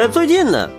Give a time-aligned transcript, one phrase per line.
[0.00, 0.70] 在，最近呢，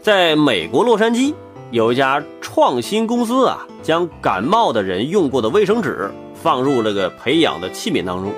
[0.00, 1.34] 在美国洛杉矶
[1.70, 6.10] 有一家创新公司啊，将感冒的人用过的卫生纸
[6.42, 8.32] 放入这个培养的器皿当中，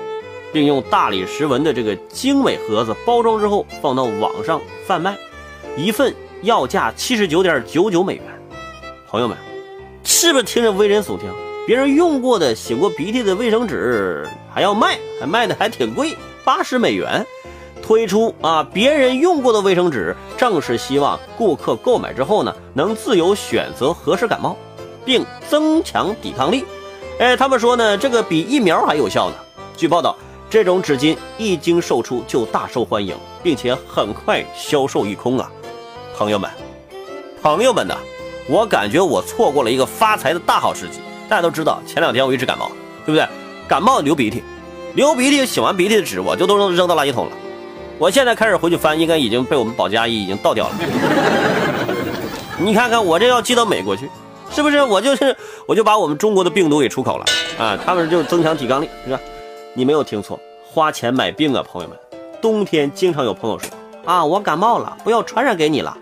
[0.51, 5.17] 并用大理石纹的这个精美盒子包装之后放到网上贩卖，
[5.77, 8.23] 一份要价七十九点九九美元。
[9.07, 9.37] 朋友们，
[10.03, 11.31] 是不是听着危人耸听？
[11.65, 17.25] 别人用过的、擤过鼻涕的卫生纸还要卖，还卖的还挺贵，八十美元。
[17.87, 24.57] 推出啊，别人用过的卫生纸，正是希望顾客购买之后呢，能自由选择合适感冒，
[25.05, 26.65] 并增强抵抗力。
[27.17, 29.35] 哎，他们说呢，这个比疫苗还有效呢。
[29.77, 30.17] 据报道，
[30.49, 35.49] 这种纸巾一经售出就大受欢迎，并且很快销售一空啊。
[36.17, 36.51] 朋友们，
[37.41, 37.95] 朋友们呐，
[38.49, 40.99] 我感觉我错过了一个发财的大好时机。
[41.29, 42.69] 大家都知道，前两天我一直感冒，
[43.05, 43.25] 对不对？
[43.65, 44.43] 感冒流鼻涕，
[44.93, 47.31] 流鼻涕擤完鼻涕的纸，我就都扔扔到垃圾桶了。
[47.99, 50.75] 我现在开始回去翻，应该已经被我们保洁阿姨已经倒掉了。
[52.59, 54.09] 你看看我这要寄到美国去，
[54.51, 54.81] 是不是？
[54.83, 55.35] 我就是
[55.67, 57.25] 我就把我们中国的病毒给出口了
[57.59, 57.77] 啊！
[57.83, 59.19] 他们就增强抵抗力，是吧？
[59.73, 61.97] 你没有听错，花钱买病啊，朋友们。
[62.39, 63.69] 冬天经常有朋友说
[64.05, 65.97] 啊，我感冒了，不要传染给你了。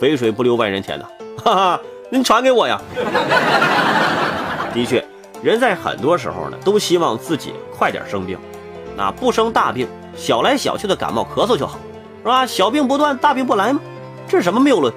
[0.00, 1.04] 肥水不流外人田呐，
[1.44, 2.80] 哈哈，您传给我呀。
[4.74, 5.04] 的确，
[5.42, 8.36] 人在很多时候呢，都希望自己快点生病，
[8.96, 9.86] 啊不生大病。
[10.16, 11.78] 小来小去的感冒咳嗽就好，
[12.22, 12.46] 是吧？
[12.46, 13.80] 小病不断，大病不来吗？
[14.28, 14.92] 这是什么谬论？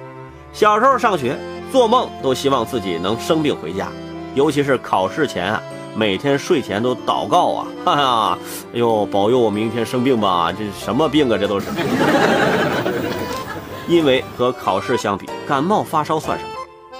[0.52, 1.36] 小时候上学，
[1.72, 3.88] 做梦都希望自己能生病回家，
[4.34, 5.60] 尤其是考试前啊，
[5.96, 8.38] 每天睡前都祷告啊，哈哈，
[8.72, 10.52] 哎呦，保佑我明天生病吧！
[10.52, 11.36] 这是什么病啊？
[11.36, 11.66] 这都是。
[13.88, 16.50] 因为和考试相比，感冒发烧算什么？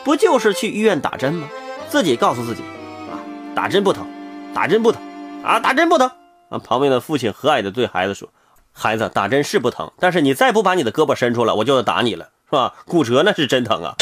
[0.05, 1.47] 不就是去医院打针吗？
[1.89, 2.63] 自己告诉自己，
[3.11, 3.15] 啊，
[3.55, 4.05] 打针不疼，
[4.53, 5.01] 打针不疼，
[5.45, 6.11] 啊，打针不疼。
[6.59, 8.29] 旁边的父亲和蔼地对孩子说
[8.73, 12.75] ：“孩子，打针是不疼，但是你再不把你的胳膊伸出来，我就要打你了，是吧？
[12.87, 13.95] 骨折那是真疼啊！”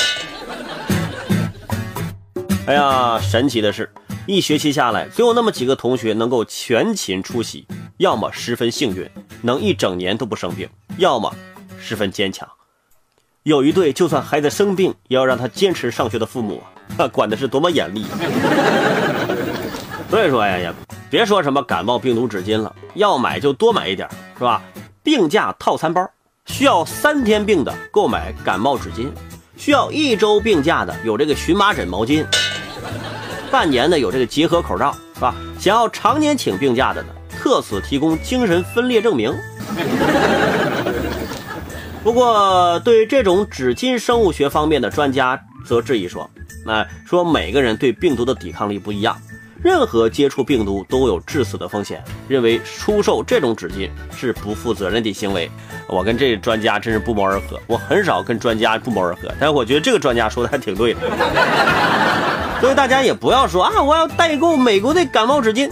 [2.67, 3.91] 哎呀，神奇的是，
[4.27, 7.67] 一学期下来，只有那么几个同学能够全勤出席，
[7.97, 9.11] 要么十分幸运，
[9.43, 11.35] 能一整年都不生病，要么
[11.81, 12.49] 十分坚强。
[13.43, 16.63] 有一对就算孩子生病也要让他坚持上学的父母，
[16.97, 18.07] 啊，管的是多么严厉！
[20.09, 20.73] 所以说，哎呀。
[21.13, 24.09] 别说什么感冒病毒纸巾了，要买就多买一点，
[24.39, 24.63] 是吧？
[25.03, 26.09] 病假套餐包，
[26.47, 29.09] 需要三天病的购买感冒纸巾，
[29.55, 32.25] 需要一周病假的有这个荨麻疹毛巾，
[33.51, 35.35] 半年的有这个结合口罩，是吧？
[35.61, 39.35] 想要常年请病假的呢，特此提供精神分裂证明。
[42.03, 46.31] 不过，对于这种纸巾生物学方面的专家则质疑说，
[46.65, 49.15] 那说每个人对病毒的抵抗力不一样。
[49.63, 55.49] 任何接触病毒都有致死的风险，认为出售这种纸巾是不负责任的行为。
[55.87, 57.61] 我跟这专家真是不谋而合。
[57.69, 61.01] 我很少跟专家不谋而合，但是我觉得这个专家说的还挺对的。
[62.61, 65.71] 所以大家也不要说啊，我要代购美国的感冒纸巾，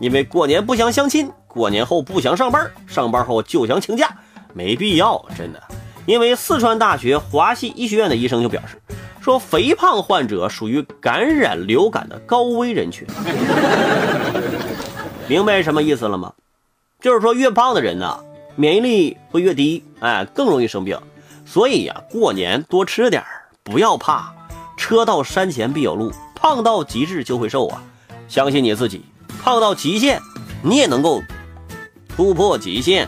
[0.00, 4.08] 因为过年不想相亲，过年后不想上班，上班后就想请假，
[4.52, 5.62] 没必要，真的。
[6.06, 8.81] 因为四川大学华西医学院的医生就表示。
[9.22, 13.06] 说肥胖患者属于感染流感的高危人群，
[15.28, 16.32] 明白什么意思了吗？
[17.00, 18.18] 就是说越胖的人呢，
[18.56, 20.98] 免疫力会越低，哎，更容易生病。
[21.46, 23.22] 所以呀，过年多吃点
[23.62, 24.34] 不要怕。
[24.76, 27.80] 车到山前必有路，胖到极致就会瘦啊！
[28.26, 29.04] 相信你自己，
[29.40, 30.20] 胖到极限，
[30.62, 31.22] 你也能够
[32.16, 33.06] 突破极限。